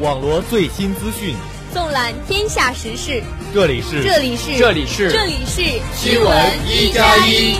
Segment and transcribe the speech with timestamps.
[0.00, 1.36] 网罗最新资讯，
[1.72, 3.22] 纵览天下时事。
[3.54, 5.62] 这里是这里是这里是这里是
[5.94, 7.56] 新闻一加一。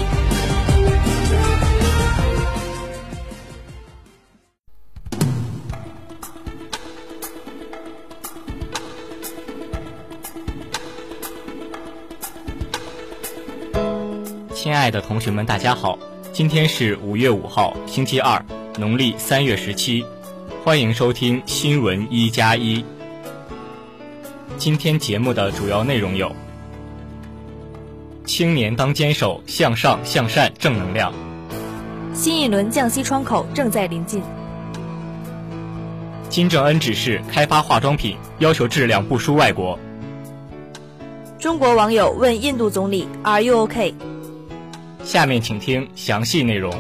[14.55, 15.99] 亲爱的同学们，大家好，
[16.33, 18.45] 今天是五月五号，星期二，
[18.79, 20.05] 农历三月十七。
[20.65, 22.85] 欢迎收听新闻一加一。
[24.59, 26.31] 今天节目的主要内容有：
[28.25, 31.13] 青年当坚守，向上向善正能量；
[32.15, 34.21] 新一轮降息窗口正在临近；
[36.29, 39.77] 金正恩指示开发化妆品，要求质量不输外国；
[41.41, 43.93] 中国网友问印度总理 “Are you OK？”
[45.03, 46.73] 下面请听详细内容。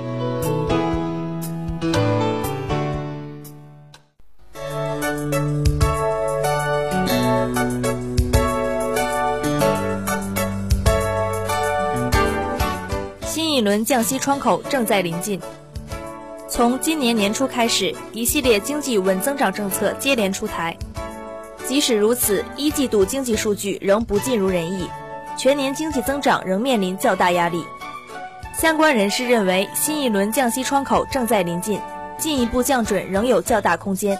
[13.72, 15.40] 轮降息窗口正在临近。
[16.46, 20.76] 从今年年初开始，一系列经济稳增长政策接连出台。
[21.66, 24.90] 即使如此，一季度经济数据仍不尽如人意，
[25.38, 27.64] 全年经济增长仍面临较大压力。
[28.54, 31.80] 相关人士认为，新一轮降息窗口正在临近，
[32.18, 34.18] 进一步降准仍有较大空间。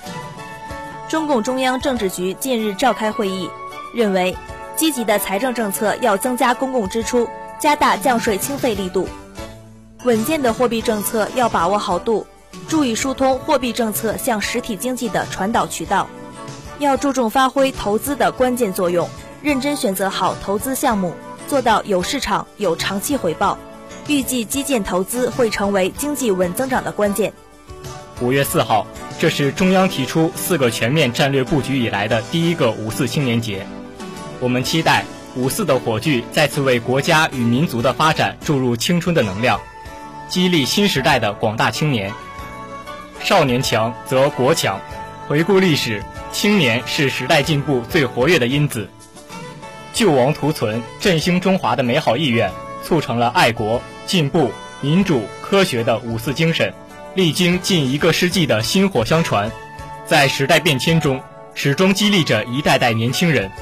[1.10, 3.50] 中共中央政治局近日召开会议，
[3.92, 4.34] 认为
[4.76, 9.06] 积极的财政政策要增加公共支出，加大降税清费力度。
[10.04, 12.26] 稳健的货币政策要把握好度，
[12.66, 16.08] 注意疏通货币政策向实体经济的传导渠道，
[16.80, 19.08] 要注重发挥投资的关键作用，
[19.42, 21.14] 认真选择好投资项目，
[21.46, 23.56] 做到有市场、有长期回报。
[24.08, 27.32] 预计基建投资会成为经济稳增长的关键。
[28.20, 28.84] 五月四号，
[29.20, 33.64] 这是中央提出四个全面战略布局以来的第一个五四青年节，
[34.40, 35.04] 我们期待
[35.36, 39.60] 五四的火炬再次为国家与民族的发展注入青春的能量。
[40.32, 42.10] 激励新时代的广大青年，
[43.22, 44.80] 少年强则国强。
[45.28, 48.88] 回顾历史，青年是时代进步最活跃的因子。
[49.92, 52.50] 救亡图存、振兴中华的美好意愿，
[52.82, 54.50] 促成了爱国、进步、
[54.80, 56.72] 民主、科学的五四精神。
[57.14, 59.52] 历经近一个世纪的薪火相传，
[60.06, 61.20] 在时代变迁中，
[61.52, 63.52] 始终激励着一代代年轻人。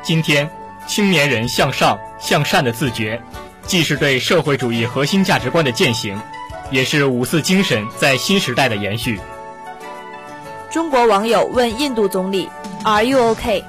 [0.00, 0.48] 今天，
[0.86, 3.20] 青年人向上向善的自觉。
[3.66, 6.20] 既是对社会主义核心价值观的践行，
[6.70, 9.18] 也是五四精神在新时代的延续。
[10.70, 12.48] 中国网友问印度总理
[12.84, 13.64] ：“Are you OK？”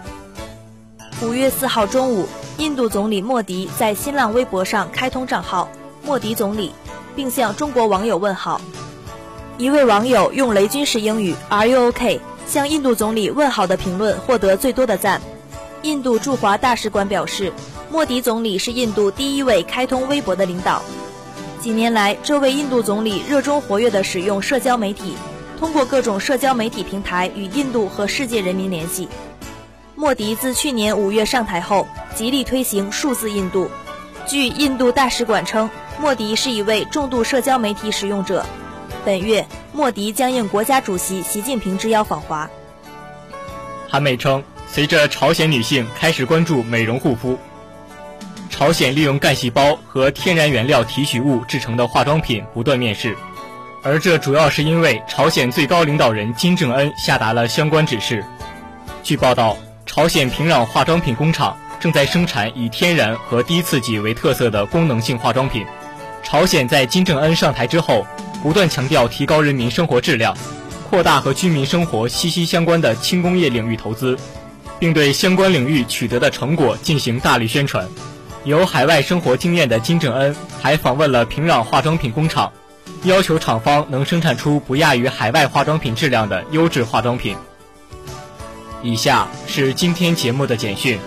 [1.22, 2.28] 五月四号中午，
[2.58, 5.70] 印度总理莫迪在新浪微博上开通账号
[6.04, 6.74] “莫迪总理”，
[7.16, 8.60] 并向中国网友问好。
[9.58, 15.22] 一位网友用雷军式英语 “Are you OK？” 向印度总理问好的评论获得最多的赞。
[15.84, 17.54] 印度驻华大使馆表示。
[17.94, 20.82] 莫迪总理是印度第一位开通微博的领导。
[21.62, 25.14] 几年来，这位印度总理热衷活跃地使用社交媒体，
[25.60, 29.08] 通过各种社交媒体平台与印度和世界人民联系。
[29.94, 33.70] 莫迪自去年五月上台后，极力推行数字印度。
[34.26, 35.70] 据印度大使馆称，
[36.02, 38.44] 莫迪是一位重度社交媒体使用者。
[39.06, 42.50] 本月，莫迪将应国家主席习近平之邀访华。
[43.88, 47.38] 韩媒称，随着朝鲜女性开始关注美容护肤。
[48.54, 53.18] 朝鲜利用干细胞和天然原料提取物制成的化妆品不断面世，
[53.82, 58.24] 而这主要是因为朝鲜最高领导人金正恩下达了相关指示。
[59.02, 59.58] 据报道，
[59.88, 65.66] 朝鲜平壤化妆品工厂正在生产以天然和低刺激为特色的功能性化妆品。
[66.22, 68.06] 朝鲜在金正恩上台之后，
[68.44, 70.38] 不断强调提高人民生活质量，
[70.92, 74.16] 扩大和居民生活息息相关的轻工业领域投资，
[74.78, 77.90] 并对相关领域取得的成果进行大力宣传。
[78.46, 82.52] 有海外生活经验的金正恩还访问了平壤化妆品工厂，
[83.04, 87.38] 要求厂方能生产出不亚于海外化妆品质量的优质化妆品。
[88.82, 91.00] 以下是今天节目的简讯。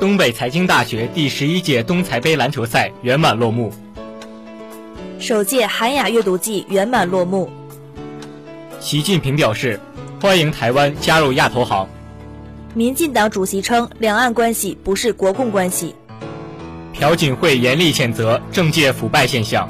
[0.00, 3.70] 东北财经大学第十一届东财杯篮球赛圆满落幕。
[5.18, 7.50] 首届韩雅阅读季圆满落幕。
[8.80, 9.78] 习近平表示，
[10.18, 11.86] 欢迎台湾加入亚投行。
[12.72, 15.94] 民进党主席称，两岸关系不是国共关系。
[16.94, 19.68] 朴槿惠严厉谴责政界腐败现象。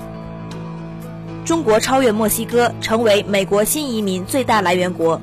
[1.44, 5.20] 中国超越墨西哥，成为美国新移民最大来源国。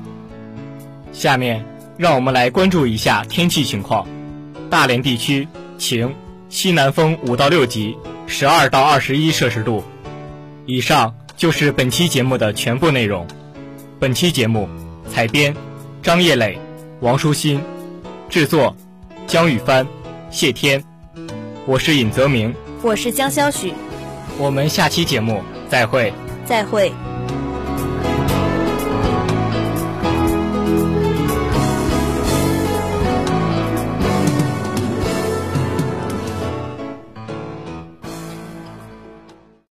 [1.14, 1.64] 下面，
[1.96, 4.06] 让我们来关注一下天气情况。
[4.70, 5.48] 大连地区
[5.78, 6.14] 晴，
[6.48, 9.82] 西南风五到六级，十二到二十一摄氏度。
[10.66, 13.26] 以上就是本期节目的全部内容。
[13.98, 14.68] 本期节目
[15.10, 15.54] 采编
[16.02, 16.58] 张叶磊、
[17.00, 17.60] 王舒心，
[18.28, 18.76] 制作
[19.26, 19.86] 江雨帆、
[20.30, 20.82] 谢天。
[21.66, 23.72] 我是尹泽明，我是江潇许。
[24.38, 26.12] 我们下期节目再会。
[26.46, 26.92] 再会。